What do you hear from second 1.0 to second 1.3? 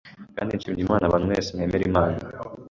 abantu